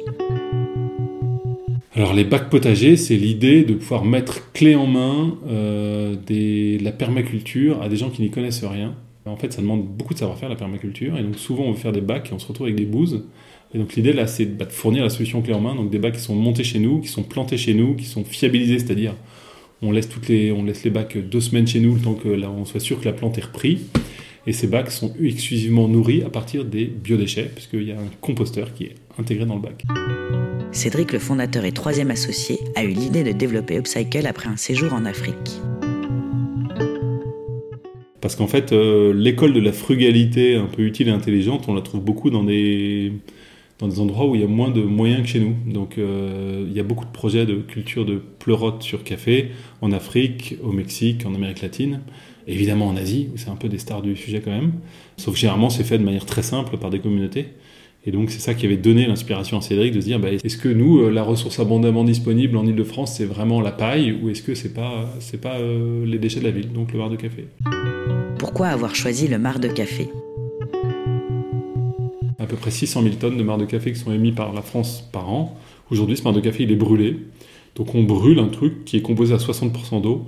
Alors 1.95 2.13
les 2.13 2.25
bacs 2.25 2.49
potagers, 2.49 2.97
c'est 2.97 3.15
l'idée 3.15 3.63
de 3.63 3.75
pouvoir 3.75 4.03
mettre 4.03 4.51
clé 4.51 4.75
en 4.75 4.87
main 4.87 5.37
euh, 5.47 6.15
de 6.27 6.83
la 6.83 6.91
permaculture 6.91 7.81
à 7.81 7.87
des 7.87 7.95
gens 7.95 8.09
qui 8.09 8.21
n'y 8.21 8.31
connaissent 8.31 8.65
rien. 8.65 8.93
En 9.25 9.37
fait, 9.37 9.53
ça 9.53 9.61
demande 9.61 9.87
beaucoup 9.87 10.13
de 10.13 10.19
savoir-faire 10.19 10.49
la 10.49 10.57
permaculture, 10.57 11.17
et 11.17 11.23
donc 11.23 11.37
souvent 11.37 11.63
on 11.63 11.71
veut 11.71 11.77
faire 11.77 11.93
des 11.93 12.01
bacs 12.01 12.29
et 12.29 12.33
on 12.33 12.39
se 12.39 12.47
retrouve 12.47 12.67
avec 12.67 12.77
des 12.77 12.85
bouses. 12.85 13.23
Et 13.73 13.77
donc 13.77 13.95
l'idée 13.95 14.11
là, 14.11 14.27
c'est 14.27 14.45
bah, 14.45 14.65
de 14.65 14.71
fournir 14.71 15.03
la 15.03 15.09
solution 15.09 15.41
clé 15.41 15.53
en 15.53 15.61
main, 15.61 15.73
donc 15.73 15.89
des 15.89 15.97
bacs 15.97 16.15
qui 16.15 16.21
sont 16.21 16.35
montés 16.35 16.65
chez 16.65 16.79
nous, 16.79 16.99
qui 16.99 17.07
sont 17.07 17.23
plantés 17.23 17.57
chez 17.57 17.73
nous, 17.73 17.95
qui 17.95 18.05
sont 18.05 18.25
fiabilisés, 18.25 18.79
c'est-à-dire 18.79 19.15
on 19.85 19.91
laisse 19.91 20.09
toutes 20.09 20.27
les, 20.27 20.51
on 20.51 20.63
laisse 20.63 20.83
les 20.83 20.89
bacs 20.89 21.17
deux 21.17 21.41
semaines 21.41 21.67
chez 21.67 21.79
nous, 21.79 21.95
le 21.95 22.01
temps 22.01 22.13
que 22.13 22.29
là, 22.29 22.49
on 22.49 22.65
soit 22.65 22.79
sûr 22.79 22.99
que 22.99 23.05
la 23.05 23.13
plante 23.13 23.37
est 23.37 23.45
reprise. 23.45 23.79
Et 24.47 24.53
ces 24.53 24.67
bacs 24.67 24.91
sont 24.91 25.13
exclusivement 25.21 25.87
nourris 25.87 26.21
à 26.23 26.29
partir 26.29 26.65
des 26.65 26.85
biodéchets, 26.85 27.49
puisqu'il 27.53 27.83
y 27.83 27.91
a 27.91 27.95
un 27.95 28.09
composteur 28.21 28.73
qui 28.73 28.85
est 28.85 28.95
intégré 29.17 29.45
dans 29.45 29.55
le 29.55 29.61
bac. 29.61 29.83
Cédric, 30.71 31.13
le 31.13 31.19
fondateur 31.19 31.65
et 31.65 31.71
troisième 31.71 32.11
associé, 32.11 32.59
a 32.75 32.83
eu 32.83 32.89
l'idée 32.89 33.23
de 33.23 33.31
développer 33.31 33.77
Upcycle 33.77 34.27
après 34.27 34.49
un 34.49 34.57
séjour 34.57 34.93
en 34.93 35.05
Afrique. 35.05 35.59
Parce 38.21 38.35
qu'en 38.35 38.47
fait, 38.47 38.71
euh, 38.71 39.13
l'école 39.13 39.53
de 39.53 39.59
la 39.59 39.71
frugalité 39.71 40.55
un 40.55 40.65
peu 40.65 40.83
utile 40.83 41.07
et 41.07 41.11
intelligente, 41.11 41.65
on 41.67 41.73
la 41.73 41.81
trouve 41.81 42.01
beaucoup 42.01 42.29
dans 42.29 42.43
des, 42.43 43.13
dans 43.79 43.87
des 43.87 43.99
endroits 43.99 44.27
où 44.27 44.35
il 44.35 44.41
y 44.41 44.43
a 44.43 44.47
moins 44.47 44.69
de 44.69 44.81
moyens 44.81 45.23
que 45.23 45.27
chez 45.27 45.39
nous. 45.39 45.55
Donc 45.65 45.97
euh, 45.97 46.65
il 46.67 46.75
y 46.75 46.79
a 46.79 46.83
beaucoup 46.83 47.05
de 47.05 47.11
projets 47.11 47.45
de 47.45 47.55
culture 47.55 48.05
de 48.05 48.21
pleurote 48.39 48.83
sur 48.83 49.03
café 49.03 49.51
en 49.81 49.91
Afrique, 49.91 50.55
au 50.63 50.71
Mexique, 50.71 51.25
en 51.25 51.35
Amérique 51.35 51.61
latine, 51.61 52.01
évidemment 52.47 52.87
en 52.87 52.95
Asie, 52.95 53.29
où 53.33 53.37
c'est 53.37 53.49
un 53.49 53.55
peu 53.55 53.69
des 53.69 53.79
stars 53.79 54.01
du 54.01 54.15
sujet 54.15 54.41
quand 54.43 54.51
même. 54.51 54.73
Sauf 55.17 55.35
généralement 55.35 55.69
c'est 55.69 55.83
fait 55.83 55.97
de 55.97 56.03
manière 56.03 56.25
très 56.25 56.43
simple 56.43 56.77
par 56.77 56.89
des 56.89 56.99
communautés. 56.99 57.47
Et 58.07 58.11
donc 58.11 58.29
c'est 58.29 58.39
ça 58.39 58.53
qui 58.53 58.67
avait 58.67 58.77
donné 58.77 59.07
l'inspiration 59.07 59.57
à 59.57 59.61
Cédric 59.61 59.91
de 59.91 59.99
se 59.99 60.05
dire 60.05 60.19
bah, 60.19 60.29
est-ce 60.31 60.57
que 60.57 60.69
nous, 60.69 60.99
euh, 60.99 61.09
la 61.09 61.23
ressource 61.23 61.59
abondamment 61.59 62.03
disponible 62.03 62.55
en 62.55 62.65
Ile-de-France, 62.65 63.15
c'est 63.17 63.25
vraiment 63.25 63.61
la 63.61 63.71
paille 63.71 64.11
ou 64.11 64.29
est-ce 64.29 64.43
que 64.43 64.53
c'est 64.53 64.73
pas, 64.73 65.09
c'est 65.19 65.41
pas 65.41 65.55
euh, 65.55 66.05
les 66.05 66.19
déchets 66.19 66.39
de 66.39 66.45
la 66.45 66.51
ville, 66.51 66.71
donc 66.71 66.93
le 66.93 66.99
mar 66.99 67.09
de 67.09 67.15
café? 67.15 67.47
Pourquoi 68.37 68.67
avoir 68.67 68.93
choisi 68.93 69.27
le 69.27 69.39
mar 69.39 69.59
de 69.59 69.67
café? 69.67 70.07
À 72.45 72.47
peu 72.47 72.55
près 72.55 72.71
600 72.71 73.03
000 73.03 73.15
tonnes 73.15 73.37
de 73.37 73.43
marc 73.43 73.59
de 73.59 73.65
café 73.65 73.91
qui 73.91 73.99
sont 73.99 74.13
émis 74.13 74.31
par 74.31 74.53
la 74.53 74.61
France 74.61 75.07
par 75.11 75.29
an. 75.29 75.57
Aujourd'hui, 75.91 76.15
ce 76.15 76.23
marc 76.23 76.35
de 76.35 76.41
café, 76.41 76.63
il 76.63 76.71
est 76.71 76.75
brûlé. 76.75 77.17
Donc 77.75 77.93
on 77.93 78.03
brûle 78.03 78.39
un 78.39 78.47
truc 78.47 78.85
qui 78.85 78.97
est 78.97 79.01
composé 79.01 79.33
à 79.33 79.37
60% 79.37 80.01
d'eau. 80.01 80.25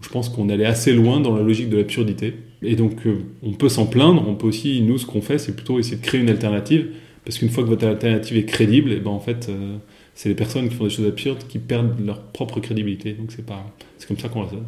Je 0.00 0.08
pense 0.08 0.28
qu'on 0.28 0.48
allait 0.48 0.64
assez 0.64 0.92
loin 0.92 1.20
dans 1.20 1.34
la 1.36 1.42
logique 1.42 1.68
de 1.68 1.76
l'absurdité. 1.76 2.34
Et 2.62 2.76
donc 2.76 3.06
euh, 3.06 3.18
on 3.42 3.52
peut 3.52 3.68
s'en 3.68 3.86
plaindre, 3.86 4.24
on 4.26 4.34
peut 4.34 4.46
aussi, 4.46 4.80
nous, 4.80 4.98
ce 4.98 5.06
qu'on 5.06 5.20
fait, 5.20 5.38
c'est 5.38 5.54
plutôt 5.54 5.78
essayer 5.78 5.96
de 5.96 6.02
créer 6.02 6.20
une 6.20 6.30
alternative. 6.30 6.88
Parce 7.24 7.38
qu'une 7.38 7.50
fois 7.50 7.64
que 7.64 7.68
votre 7.68 7.86
alternative 7.86 8.36
est 8.36 8.44
crédible, 8.44 8.92
eh 8.92 9.00
ben 9.00 9.10
en 9.10 9.18
fait, 9.18 9.48
euh, 9.48 9.76
c'est 10.14 10.28
les 10.28 10.36
personnes 10.36 10.68
qui 10.68 10.76
font 10.76 10.84
des 10.84 10.90
choses 10.90 11.06
absurdes 11.06 11.42
qui 11.48 11.58
perdent 11.58 11.98
leur 12.04 12.22
propre 12.22 12.60
crédibilité. 12.60 13.12
Donc 13.12 13.32
c'est 13.32 13.44
pas, 13.44 13.66
c'est 13.98 14.06
comme 14.06 14.18
ça 14.18 14.28
qu'on 14.28 14.44
raisonne. 14.44 14.64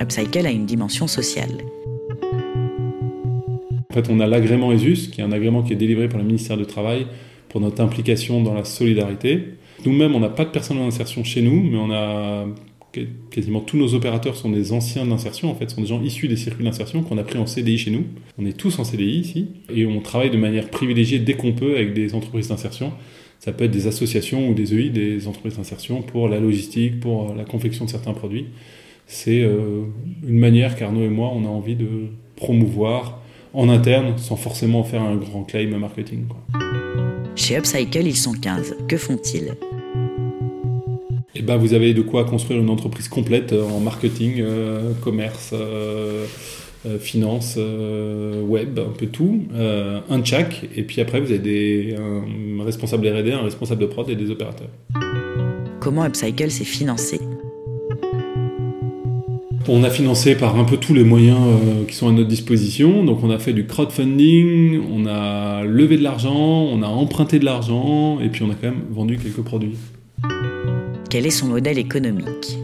Upcycle 0.00 0.46
a 0.46 0.50
une 0.50 0.64
dimension 0.64 1.06
sociale. 1.06 1.52
En 3.94 4.02
fait, 4.02 4.10
on 4.10 4.18
a 4.18 4.26
l'agrément 4.26 4.72
ESUS, 4.72 5.06
qui 5.12 5.20
est 5.20 5.24
un 5.24 5.30
agrément 5.30 5.62
qui 5.62 5.72
est 5.72 5.76
délivré 5.76 6.08
par 6.08 6.18
le 6.18 6.24
ministère 6.24 6.56
du 6.56 6.66
Travail 6.66 7.06
pour 7.48 7.60
notre 7.60 7.80
implication 7.80 8.42
dans 8.42 8.52
la 8.52 8.64
solidarité. 8.64 9.38
Nous-mêmes, 9.86 10.16
on 10.16 10.18
n'a 10.18 10.30
pas 10.30 10.44
de 10.44 10.50
personnes 10.50 10.78
en 10.78 10.88
insertion 10.88 11.22
chez 11.22 11.42
nous, 11.42 11.62
mais 11.62 11.76
on 11.76 11.92
a 11.92 12.46
quasiment 13.30 13.60
tous 13.60 13.76
nos 13.76 13.94
opérateurs 13.94 14.34
sont 14.34 14.50
des 14.50 14.72
anciens 14.72 15.06
d'insertion, 15.06 15.48
en 15.48 15.54
fait, 15.54 15.70
sont 15.70 15.80
des 15.80 15.86
gens 15.86 16.02
issus 16.02 16.26
des 16.26 16.34
circuits 16.34 16.64
d'insertion 16.64 17.04
qu'on 17.04 17.18
a 17.18 17.22
pris 17.22 17.38
en 17.38 17.46
CDI 17.46 17.78
chez 17.78 17.92
nous. 17.92 18.02
On 18.36 18.46
est 18.46 18.56
tous 18.56 18.80
en 18.80 18.84
CDI 18.84 19.20
ici, 19.20 19.46
et 19.72 19.86
on 19.86 20.00
travaille 20.00 20.30
de 20.30 20.38
manière 20.38 20.70
privilégiée 20.70 21.20
dès 21.20 21.34
qu'on 21.34 21.52
peut 21.52 21.76
avec 21.76 21.94
des 21.94 22.16
entreprises 22.16 22.48
d'insertion. 22.48 22.92
Ça 23.38 23.52
peut 23.52 23.62
être 23.62 23.70
des 23.70 23.86
associations 23.86 24.48
ou 24.48 24.54
des 24.54 24.74
EI, 24.74 24.88
des 24.88 25.28
entreprises 25.28 25.56
d'insertion 25.56 26.02
pour 26.02 26.28
la 26.28 26.40
logistique, 26.40 26.98
pour 26.98 27.32
la 27.32 27.44
confection 27.44 27.84
de 27.84 27.90
certains 27.90 28.12
produits. 28.12 28.46
C'est 29.06 29.42
euh, 29.42 29.82
une 30.26 30.38
manière 30.40 30.74
qu'Arnaud 30.74 31.04
et 31.04 31.08
moi, 31.10 31.30
on 31.32 31.44
a 31.44 31.48
envie 31.48 31.76
de 31.76 32.08
promouvoir 32.34 33.20
en 33.54 33.68
interne 33.68 34.18
sans 34.18 34.36
forcément 34.36 34.84
faire 34.84 35.02
un 35.02 35.16
grand 35.16 35.44
claim 35.44 35.78
marketing. 35.78 36.26
Chez 37.36 37.56
Upcycle, 37.56 38.06
ils 38.06 38.16
sont 38.16 38.32
15. 38.32 38.76
Que 38.88 38.96
font-ils? 38.96 39.54
Eh 41.36 41.42
ben, 41.42 41.56
vous 41.56 41.74
avez 41.74 41.94
de 41.94 42.02
quoi 42.02 42.24
construire 42.24 42.60
une 42.60 42.70
entreprise 42.70 43.08
complète 43.08 43.52
euh, 43.52 43.64
en 43.64 43.80
marketing, 43.80 44.36
euh, 44.38 44.92
commerce, 45.02 45.50
euh, 45.52 46.26
finance, 47.00 47.56
web, 47.56 48.78
un 48.78 48.92
peu 48.92 49.06
tout, 49.06 49.44
un 49.54 50.18
de 50.18 50.26
chaque, 50.26 50.68
et 50.76 50.82
puis 50.82 51.00
après 51.00 51.18
vous 51.18 51.30
avez 51.30 51.38
des, 51.38 51.96
un 51.96 52.62
responsable 52.62 53.08
R&D, 53.08 53.32
un 53.32 53.40
responsable 53.40 53.80
de 53.80 53.86
prod 53.86 54.10
et 54.10 54.14
des 54.14 54.30
opérateurs. 54.30 54.68
Comment 55.80 56.04
Upcycle 56.04 56.50
s'est 56.50 56.64
financé? 56.64 57.18
On 59.68 59.82
a 59.82 59.90
financé 59.90 60.34
par 60.34 60.58
un 60.58 60.64
peu 60.64 60.76
tous 60.76 60.94
les 60.94 61.04
moyens 61.04 61.38
euh, 61.38 61.84
qui 61.86 61.94
sont 61.94 62.08
à 62.08 62.12
notre 62.12 62.28
disposition. 62.28 63.04
Donc 63.04 63.22
on 63.22 63.30
a 63.30 63.38
fait 63.38 63.52
du 63.52 63.66
crowdfunding, 63.66 64.80
on 64.92 65.06
a 65.06 65.64
levé 65.64 65.96
de 65.96 66.02
l'argent, 66.02 66.34
on 66.34 66.82
a 66.82 66.86
emprunté 66.86 67.38
de 67.38 67.44
l'argent 67.44 68.20
et 68.20 68.28
puis 68.28 68.42
on 68.42 68.50
a 68.50 68.54
quand 68.54 68.68
même 68.68 68.82
vendu 68.90 69.16
quelques 69.16 69.42
produits. 69.42 69.76
Quel 71.10 71.26
est 71.26 71.30
son 71.30 71.48
modèle 71.48 71.78
économique? 71.78 72.58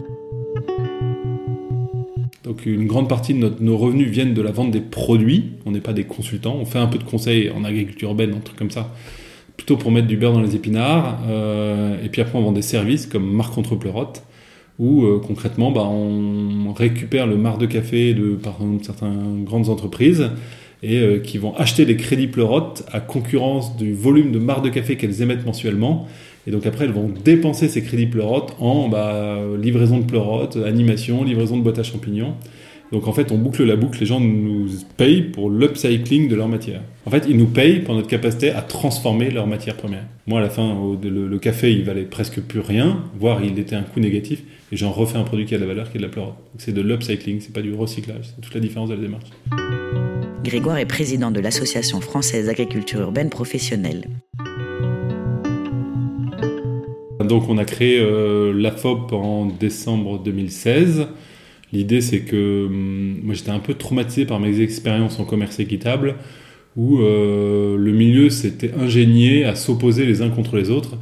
Donc 2.43 2.65
une 2.65 2.85
grande 2.85 3.07
partie 3.07 3.33
de 3.33 3.51
nos 3.59 3.77
revenus 3.77 4.09
viennent 4.09 4.33
de 4.33 4.41
la 4.41 4.51
vente 4.51 4.71
des 4.71 4.81
produits. 4.81 5.51
On 5.65 5.71
n'est 5.71 5.81
pas 5.81 5.93
des 5.93 6.03
consultants. 6.03 6.57
On 6.59 6.65
fait 6.65 6.79
un 6.79 6.87
peu 6.87 6.97
de 6.97 7.03
conseils 7.03 7.49
en 7.49 7.63
agriculture 7.63 8.09
urbaine, 8.09 8.33
un 8.35 8.41
truc 8.41 8.57
comme 8.57 8.71
ça, 8.71 8.93
plutôt 9.57 9.77
pour 9.77 9.91
mettre 9.91 10.07
du 10.07 10.17
beurre 10.17 10.33
dans 10.33 10.41
les 10.41 10.55
épinards. 10.55 11.19
Euh, 11.29 12.03
et 12.03 12.09
puis 12.09 12.21
après, 12.21 12.37
on 12.37 12.41
vend 12.41 12.51
des 12.51 12.61
services 12.61 13.07
comme 13.07 13.31
Marc 13.31 13.53
contre 13.53 13.75
Pleurote 13.75 14.23
où 14.79 15.03
euh, 15.03 15.19
concrètement 15.25 15.71
bah, 15.71 15.87
on 15.89 16.73
récupère 16.73 17.27
le 17.27 17.37
marc 17.37 17.59
de 17.59 17.65
café 17.65 18.13
de 18.13 18.35
par 18.35 18.57
certaines 18.81 19.43
grandes 19.43 19.69
entreprises 19.69 20.29
et 20.83 21.21
qui 21.23 21.37
vont 21.37 21.55
acheter 21.57 21.85
les 21.85 21.95
crédits 21.95 22.25
pleurotes 22.25 22.83
à 22.91 22.99
concurrence 22.99 23.77
du 23.77 23.93
volume 23.93 24.31
de 24.31 24.39
marre 24.39 24.63
de 24.63 24.69
café 24.69 24.97
qu'elles 24.97 25.21
émettent 25.21 25.45
mensuellement. 25.45 26.07
Et 26.47 26.51
donc 26.51 26.65
après, 26.65 26.85
elles 26.85 26.91
vont 26.91 27.11
dépenser 27.23 27.67
ces 27.67 27.83
crédits 27.83 28.07
pleurotes 28.07 28.55
en 28.59 28.89
bah, 28.89 29.37
livraison 29.61 29.99
de 29.99 30.05
pleurotes, 30.05 30.57
animation, 30.57 31.23
livraison 31.23 31.55
de 31.57 31.61
boîtes 31.61 31.77
à 31.77 31.83
champignons. 31.83 32.33
Donc 32.91 33.07
en 33.07 33.13
fait, 33.13 33.31
on 33.31 33.37
boucle 33.37 33.63
la 33.63 33.77
boucle, 33.77 33.99
les 33.99 34.05
gens 34.05 34.19
nous 34.19 34.67
payent 34.97 35.21
pour 35.21 35.49
l'upcycling 35.49 36.27
de 36.27 36.35
leur 36.35 36.49
matière. 36.49 36.81
En 37.05 37.09
fait, 37.09 37.25
ils 37.27 37.37
nous 37.37 37.47
payent 37.47 37.79
pour 37.79 37.95
notre 37.95 38.09
capacité 38.09 38.51
à 38.51 38.61
transformer 38.61 39.31
leur 39.31 39.47
matière 39.47 39.75
première. 39.75 40.03
Moi, 40.27 40.39
à 40.39 40.41
la 40.41 40.49
fin, 40.49 40.77
le, 41.01 41.39
café, 41.39 41.71
il 41.71 41.83
valait 41.83 42.03
presque 42.03 42.41
plus 42.41 42.59
rien, 42.59 43.03
voire 43.17 43.43
il 43.43 43.57
était 43.57 43.75
un 43.75 43.83
coût 43.83 44.01
négatif, 44.01 44.43
et 44.71 44.77
j'en 44.77 44.91
refais 44.91 45.17
un 45.17 45.23
produit 45.23 45.45
qui 45.45 45.55
a 45.55 45.57
de 45.57 45.63
la 45.63 45.69
valeur, 45.69 45.89
qui 45.89 45.97
est 45.97 45.99
de 45.99 46.05
la 46.05 46.11
pleurote. 46.11 46.35
c'est 46.57 46.73
de 46.73 46.81
l'upcycling, 46.81 47.39
c'est 47.39 47.53
pas 47.53 47.61
du 47.61 47.73
recyclage, 47.73 48.25
c'est 48.25 48.41
toute 48.41 48.53
la 48.53 48.59
différence 48.59 48.89
de 48.89 48.95
la 48.95 49.01
démarche. 49.01 49.29
Grégoire 50.43 50.77
est 50.77 50.85
président 50.85 51.31
de 51.31 51.39
l'Association 51.39 52.01
française 52.01 52.47
d'agriculture 52.47 52.99
urbaine 52.99 53.29
professionnelle. 53.29 54.07
Donc 57.23 57.47
on 57.49 57.57
a 57.57 57.65
créé 57.65 57.99
euh, 57.99 58.51
la 58.53 58.71
FOP 58.71 59.13
en 59.13 59.45
décembre 59.45 60.19
2016. 60.19 61.07
L'idée, 61.73 62.01
c'est 62.01 62.21
que 62.21 62.65
hum, 62.67 63.19
moi, 63.23 63.33
j'étais 63.33 63.51
un 63.51 63.59
peu 63.59 63.73
traumatisé 63.73 64.25
par 64.25 64.39
mes 64.39 64.61
expériences 64.61 65.19
en 65.19 65.25
commerce 65.25 65.59
équitable, 65.59 66.15
où 66.75 66.99
euh, 66.99 67.77
le 67.77 67.91
milieu 67.91 68.29
s'était 68.29 68.73
ingénié 68.73 69.45
à 69.45 69.55
s'opposer 69.55 70.05
les 70.05 70.21
uns 70.21 70.29
contre 70.29 70.57
les 70.57 70.69
autres. 70.69 70.97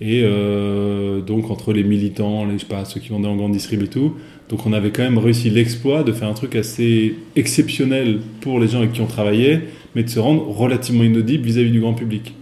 Et 0.00 0.22
euh, 0.24 1.20
donc, 1.20 1.50
entre 1.50 1.72
les 1.72 1.84
militants, 1.84 2.44
les, 2.44 2.54
je 2.54 2.58
sais 2.58 2.66
pas, 2.66 2.84
ceux 2.84 3.00
qui 3.00 3.10
vendaient 3.10 3.28
en 3.28 3.36
grande 3.36 3.52
distrib 3.52 3.82
et 3.82 3.88
tout. 3.88 4.14
Donc, 4.48 4.66
on 4.66 4.72
avait 4.72 4.90
quand 4.90 5.02
même 5.02 5.18
réussi 5.18 5.48
l'exploit 5.48 6.02
de 6.02 6.12
faire 6.12 6.28
un 6.28 6.34
truc 6.34 6.56
assez 6.56 7.14
exceptionnel 7.36 8.18
pour 8.40 8.58
les 8.58 8.68
gens 8.68 8.78
avec 8.78 8.92
qui 8.92 9.00
on 9.00 9.06
travaillait, 9.06 9.60
mais 9.94 10.02
de 10.02 10.08
se 10.08 10.18
rendre 10.18 10.48
relativement 10.48 11.04
inaudible 11.04 11.44
vis-à-vis 11.44 11.68
-vis 11.68 11.72
du 11.72 11.80
grand 11.80 11.94
public. 11.94 12.34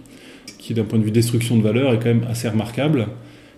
Qui, 0.57 0.73
d'un 0.73 0.83
point 0.83 0.99
de 0.99 1.03
vue 1.03 1.11
destruction 1.11 1.57
de 1.57 1.61
valeur, 1.61 1.93
est 1.93 1.97
quand 1.97 2.13
même 2.15 2.25
assez 2.29 2.49
remarquable 2.49 3.07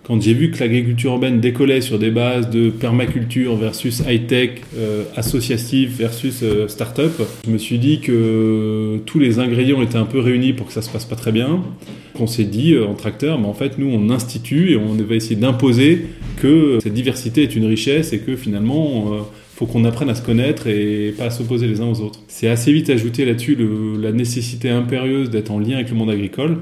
quand 0.04 0.22
j'ai 0.22 0.34
vu 0.34 0.52
que 0.52 0.60
l'agriculture 0.60 1.14
urbaine 1.14 1.40
décollait 1.40 1.80
sur 1.80 1.98
des 1.98 2.12
bases 2.12 2.50
de 2.50 2.70
permaculture 2.70 3.56
versus 3.56 4.04
high-tech, 4.06 4.62
euh, 4.78 5.04
associatif 5.16 5.98
versus 5.98 6.42
euh, 6.44 6.68
start-up, 6.68 7.22
je 7.46 7.50
me 7.50 7.58
suis 7.58 7.80
dit 7.80 8.02
que 8.02 9.00
tous 9.06 9.20
les 9.20 9.40
ingrédients 9.40 9.82
étaient 9.82 9.98
un 9.98 10.06
peu 10.06 10.20
réunis 10.20 10.52
pour 10.52 10.68
que 10.68 10.74
ça 10.74 10.82
se 10.82 10.90
passe 10.90 11.06
pas 11.06 11.16
très 11.16 11.32
bien. 11.32 11.64
On 12.20 12.28
s'est 12.28 12.44
dit 12.44 12.74
euh, 12.74 12.86
en 12.86 12.96
tracteur, 12.96 13.40
mais 13.40 13.48
en 13.48 13.54
fait 13.54 13.78
nous 13.78 13.88
on 13.88 14.10
institue 14.10 14.72
et 14.72 14.76
on 14.76 14.94
va 14.94 15.16
essayer 15.16 15.38
d'imposer 15.38 16.06
que 16.36 16.80
cette 16.84 16.94
diversité 16.94 17.44
est 17.44 17.56
une 17.56 17.66
richesse 17.66 18.12
et 18.12 18.20
que 18.20 18.36
finalement 18.36 19.10
il 19.16 19.58
faut 19.58 19.66
qu'on 19.66 19.86
apprenne 19.86 20.10
à 20.10 20.16
se 20.16 20.22
connaître 20.22 20.68
et 20.68 21.14
pas 21.18 21.26
à 21.26 21.30
s'opposer 21.30 21.68
les 21.68 21.80
uns 21.80 21.88
aux 21.88 22.02
autres. 22.02 22.20
C'est 22.28 22.50
assez 22.50 22.74
vite 22.74 22.90
ajouté 22.90 23.24
là-dessus 23.24 23.58
la 24.02 24.12
nécessité 24.12 24.70
impérieuse 24.70 25.30
d'être 25.30 25.52
en 25.52 25.60
lien 25.60 25.76
avec 25.76 25.90
le 25.90 25.96
monde 25.96 26.10
agricole. 26.10 26.58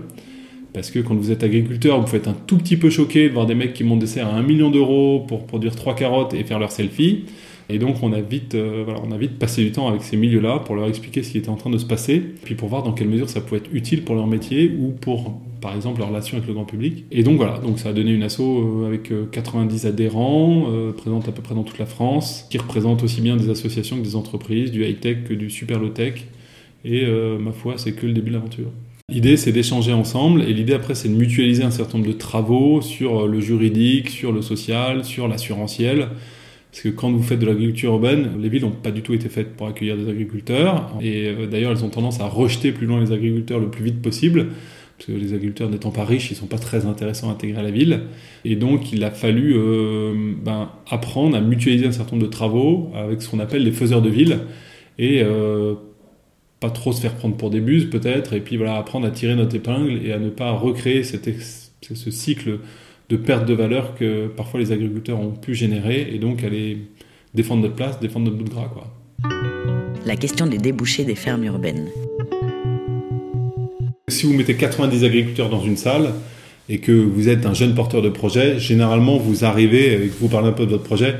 Parce 0.74 0.90
que 0.90 1.00
quand 1.00 1.16
vous 1.16 1.32
êtes 1.32 1.44
agriculteur, 1.44 2.00
vous 2.00 2.08
faites 2.08 2.28
un 2.28 2.36
tout 2.48 2.58
petit 2.58 2.78
peu 2.78 2.90
choqué 2.90 3.28
de 3.28 3.34
voir 3.34 3.46
des 3.46 3.56
mecs 3.56 3.74
qui 3.74 3.84
montent 3.84 4.00
des 4.00 4.08
serres 4.08 4.28
à 4.28 4.38
1 4.38 4.44
million 4.44 4.72
d'euros 4.72 5.25
pour 5.28 5.46
produire 5.46 5.75
3 5.75 5.96
carottes 5.96 6.34
et 6.34 6.44
faire 6.44 6.60
leur 6.60 6.72
selfie. 6.72 7.25
Et 7.72 7.80
donc 7.80 8.04
on 8.04 8.12
a 8.12 8.20
vite, 8.20 8.56
euh, 8.56 8.86
on 9.01 9.12
a 9.12 9.18
vite 9.18 9.40
passé 9.40 9.63
du 9.63 9.72
temps 9.72 9.88
avec 9.88 10.01
ces 10.01 10.18
milieux-là 10.18 10.60
pour 10.60 10.75
leur 10.75 10.88
expliquer 10.88 11.24
ce 11.24 11.32
qui 11.32 11.38
était 11.38 11.50
en 11.50 11.56
train 11.56 11.70
de 11.70 11.78
se 11.78 11.86
passer, 11.86 12.22
puis 12.44 12.56
pour 12.56 12.68
voir 12.68 12.84
dans 12.84 12.92
quelle 12.92 13.08
mesure 13.08 13.30
ça 13.30 13.40
pouvait 13.40 13.58
être 13.58 13.70
utile 13.74 14.04
pour 14.04 14.16
leur 14.16 14.28
métier 14.28 14.75
ou 14.78 14.90
pour, 14.90 15.40
par 15.62 15.74
exemple, 15.74 16.00
leur 16.00 16.10
relation 16.10 16.36
avec 16.36 16.48
le 16.48 16.54
grand 16.54 16.66
public. 16.66 17.06
Et 17.12 17.24
donc 17.24 17.38
voilà, 17.38 17.60
donc 17.60 17.80
ça 17.80 17.90
a 17.90 17.94
donné 17.94 18.12
une 18.12 18.24
asso 18.24 18.42
euh, 18.42 18.88
avec 18.88 19.12
90 19.32 19.86
euh, 19.86 19.90
adhérents, 19.90 20.66
présente 20.98 21.30
à 21.30 21.32
peu 21.32 21.42
près 21.42 21.56
dans 21.56 21.63
toute 21.63 21.80
la 21.80 21.86
France, 21.86 22.46
qui 22.50 22.58
représente 22.58 23.04
aussi 23.04 23.22
bien 23.22 23.38
des 23.38 23.50
associations 23.50 23.98
que 23.98 24.04
des 24.04 24.16
entreprises, 24.16 24.72
du 24.72 24.84
high-tech 24.84 25.24
que 25.28 25.34
du 25.34 25.50
super 25.50 25.80
low-tech. 25.80 26.25
Et 26.84 27.06
ma 27.40 27.51
foi, 27.51 27.75
c'est 27.78 27.92
que 27.94 28.08
le 28.08 28.13
début 28.13 28.32
de 28.32 28.36
l'aventure. 28.36 28.72
L'idée, 29.12 29.36
c'est 29.36 29.51
d'échanger 29.51 29.91
ensemble, 29.91 30.41
et 30.44 30.53
l'idée 30.53 30.74
après, 30.74 30.96
c'est 30.96 31.10
de 31.10 31.15
mutualiser 31.15 31.63
un 31.63 31.72
certain 31.72 31.98
nombre 31.98 32.10
de 32.10 32.18
travaux 32.18 32.82
sur 32.82 33.27
le 33.27 33.41
juridique, 33.41 34.10
sur 34.10 34.32
le 34.32 34.41
social, 34.41 35.03
sur 35.03 35.27
l'assurantiel. 35.27 36.08
Parce 36.72 36.84
que 36.84 36.89
quand 36.89 37.12
vous 37.12 37.22
faites 37.22 37.39
de 37.39 37.46
l'agriculture 37.46 37.91
urbaine, 37.91 38.30
les 38.39 38.48
villes 38.48 38.62
n'ont 38.62 38.72
pas 38.72 38.91
du 38.91 39.01
tout 39.01 39.13
été 39.13 39.27
faites 39.27 39.58
pour 39.58 39.68
accueillir 39.68 39.98
des 39.98 40.10
agriculteurs. 40.10 40.89
Et 41.01 41.27
euh, 41.27 41.46
d'ailleurs, 41.46 41.74
elles 41.74 41.84
ont 41.84 41.89
tendance 41.89 42.22
à 42.22 42.27
rejeter 42.27 42.72
plus 42.72 42.88
loin 42.88 43.01
les 43.01 43.12
agriculteurs 43.12 43.60
le 43.60 43.70
plus 43.70 43.84
vite 43.84 44.01
possible. 44.01 44.48
Parce 44.98 45.08
que 45.08 45.12
les 45.12 45.34
agriculteurs 45.34 45.70
n'étant 45.70 45.91
pas 45.91 46.06
riches, 46.06 46.30
ils 46.30 46.36
ne 46.36 46.39
sont 46.39 46.48
pas 46.48 46.60
très 46.60 46.86
intéressants 46.86 47.27
à 47.27 47.34
intégrer 47.34 47.60
à 47.60 47.63
la 47.63 47.72
ville. 47.72 48.03
Et 48.46 48.56
donc, 48.56 48.94
il 48.94 49.03
a 49.03 49.12
fallu 49.12 49.56
euh, 49.58 50.13
ben, 50.41 50.70
apprendre 50.89 51.36
à 51.36 51.41
mutualiser 51.41 51.86
un 51.86 51.91
certain 51.91 52.15
nombre 52.15 52.27
de 52.27 52.32
travaux 52.32 52.89
avec 52.96 53.22
ce 53.22 53.27
qu'on 53.27 53.39
appelle 53.39 53.65
les 53.65 53.74
faiseurs 53.74 54.01
de 54.01 54.10
ville. 54.10 54.39
Et 54.98 55.22
euh, 55.22 55.74
pas 56.62 56.70
trop 56.70 56.94
se 56.94 57.01
faire 57.01 57.15
prendre 57.15 57.36
pour 57.36 57.50
des 57.50 57.60
buses 57.60 57.89
peut-être, 57.89 58.34
et 58.34 58.39
puis 58.39 58.56
voilà, 58.56 58.77
apprendre 58.77 59.08
à 59.08 59.12
tirer 59.12 59.36
notre 59.36 59.56
épingle 59.56 60.00
et 60.06 60.13
à 60.13 60.20
ne 60.20 60.30
pas 60.30 60.51
recréer 60.51 61.03
cet 61.03 61.30
ce 61.82 62.12
cycle 62.12 62.60
de 63.10 63.18
perte 63.18 63.48
de 63.48 63.56
valeur 63.56 63.96
que 63.96 64.27
parfois 64.27 64.60
les 64.60 64.72
agriculteurs 64.72 65.20
ont 65.20 65.32
pu 65.32 65.56
générer, 65.56 66.08
et 66.13 66.20
donc 66.20 66.44
aller 66.44 66.77
défendre 67.34 67.63
notre 67.63 67.75
place, 67.75 68.00
défendre 68.00 68.25
notre 68.25 68.38
bout 68.38 68.44
de 68.44 68.51
gras. 68.51 68.72
Quoi. 68.72 68.88
La 70.06 70.15
question 70.15 70.46
des 70.46 70.60
débouchés 70.60 71.03
des 71.03 71.15
fermes 71.15 71.44
urbaines. 71.44 71.88
Si 74.08 74.27
vous 74.27 74.34
mettez 74.34 74.56
90 74.56 75.03
agriculteurs 75.03 75.50
dans 75.50 75.63
une 75.63 75.77
salle, 75.77 76.13
et 76.70 76.77
que 76.77 76.91
vous 76.91 77.27
êtes 77.27 77.48
un 77.48 77.56
jeune 77.56 77.74
porteur 77.74 78.03
de 78.03 78.10
projet, 78.10 78.60
généralement 78.60 79.18
vous 79.18 79.44
arrivez, 79.46 79.96
et 79.96 80.08
que 80.08 80.13
vous 80.20 80.30
parlez 80.30 80.50
un 80.50 80.53
peu 80.53 80.68
de 80.68 80.72
votre 80.72 80.84
projet, 80.84 81.15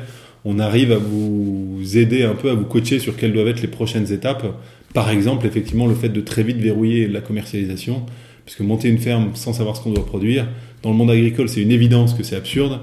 on 0.46 0.60
arrive 0.60 0.92
à 0.92 0.98
vous 0.98 1.98
aider 1.98 2.24
un 2.24 2.36
peu, 2.36 2.52
à 2.52 2.54
vous 2.54 2.66
coacher 2.66 3.00
sur 3.00 3.18
quelles 3.18 3.34
doivent 3.34 3.48
être 3.48 3.62
les 3.62 3.68
prochaines 3.68 4.12
étapes 4.12 4.46
par 4.94 5.10
exemple, 5.10 5.46
effectivement, 5.46 5.88
le 5.88 5.96
fait 5.96 6.10
de 6.10 6.22
très 6.22 6.44
vite 6.44 6.58
verrouiller 6.58 7.08
la 7.08 7.22
commercialisation, 7.22 8.06
puisque 8.46 8.62
monter 8.62 8.90
une 8.90 8.98
ferme 8.98 9.32
sans 9.36 9.54
savoir 9.54 9.78
ce 9.78 9.82
qu'on 9.82 9.92
doit 9.92 10.06
produire, 10.06 10.48
dans 10.84 10.92
le 10.92 10.96
monde 10.96 11.12
agricole, 11.12 11.48
c'est 11.48 11.62
une 11.62 11.72
évidence 11.72 12.14
que 12.14 12.24
c'est 12.24 12.36
absurde. 12.36 12.80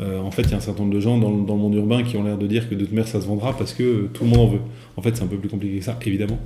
Euh, 0.00 0.20
en 0.20 0.30
fait, 0.30 0.42
il 0.42 0.50
y 0.50 0.54
a 0.54 0.56
un 0.56 0.60
certain 0.60 0.82
nombre 0.82 0.94
de 0.94 1.00
gens 1.00 1.18
dans, 1.18 1.30
le 1.30 1.60
monde 1.60 1.74
urbain 1.74 2.02
qui 2.02 2.16
ont 2.16 2.24
l'air 2.24 2.38
de 2.38 2.46
dire 2.46 2.68
que 2.68 2.74
de 2.74 2.86
toute 2.86 3.06
ça 3.06 3.20
se 3.20 3.26
vendra 3.26 3.56
parce 3.56 3.74
que 3.74 4.08
tout 4.14 4.24
le 4.24 4.30
monde 4.30 4.38
en 4.38 4.46
veut. 4.46 4.60
En 4.96 5.02
fait, 5.02 5.14
c'est 5.16 5.22
un 5.22 5.26
peu 5.26 5.36
plus 5.36 5.48
compliqué 5.48 5.78
que 5.78 5.84
ça, 5.84 5.98
évidemment. 6.06 6.38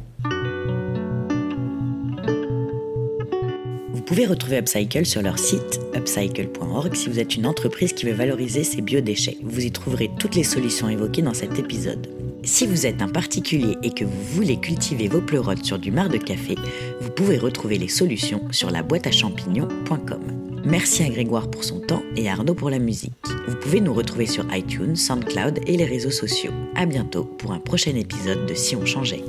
Vous 3.92 4.02
pouvez 4.02 4.26
retrouver 4.26 4.58
Upcycle 4.58 5.06
sur 5.06 5.22
leur 5.22 5.38
site 5.38 5.80
upcycle.org 5.94 6.94
si 6.94 7.08
vous 7.08 7.20
êtes 7.20 7.36
une 7.36 7.46
entreprise 7.46 7.92
qui 7.92 8.06
veut 8.06 8.12
valoriser 8.12 8.64
ses 8.64 8.82
biodéchets. 8.82 9.38
Vous 9.42 9.64
y 9.64 9.70
trouverez 9.70 10.10
toutes 10.18 10.34
les 10.34 10.44
solutions 10.44 10.88
évoquées 10.88 11.22
dans 11.22 11.34
cet 11.34 11.58
épisode. 11.58 12.08
Si 12.44 12.66
vous 12.66 12.86
êtes 12.86 13.00
un 13.00 13.08
particulier 13.08 13.76
et 13.82 13.90
que 13.90 14.04
vous 14.04 14.22
voulez 14.32 14.58
cultiver 14.58 15.08
vos 15.08 15.20
pleurotes 15.20 15.64
sur 15.64 15.78
du 15.78 15.90
marc 15.90 16.10
de 16.12 16.18
café, 16.18 16.56
vous 17.00 17.10
pouvez 17.10 17.38
retrouver 17.38 17.78
les 17.78 17.88
solutions 17.88 18.42
sur 18.50 18.70
la 18.70 18.82
boîte 18.82 19.06
à 19.06 19.10
champignons.com. 19.10 20.20
Merci 20.64 21.02
à 21.04 21.08
Grégoire 21.08 21.50
pour 21.50 21.64
son 21.64 21.80
temps 21.80 22.02
et 22.16 22.28
à 22.28 22.32
Arnaud 22.32 22.54
pour 22.54 22.70
la 22.70 22.78
musique. 22.78 23.12
Vous 23.48 23.56
pouvez 23.56 23.80
nous 23.80 23.94
retrouver 23.94 24.26
sur 24.26 24.44
iTunes, 24.54 24.96
SoundCloud 24.96 25.60
et 25.66 25.76
les 25.76 25.84
réseaux 25.84 26.10
sociaux. 26.10 26.52
À 26.74 26.86
bientôt 26.86 27.24
pour 27.24 27.52
un 27.52 27.60
prochain 27.60 27.94
épisode 27.96 28.46
de 28.46 28.54
Si 28.54 28.76
on 28.76 28.84
changeait. 28.84 29.24